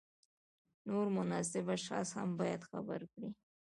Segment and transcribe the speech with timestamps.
[0.87, 3.29] نور مناسب اشخاص هم باید خبر کړي.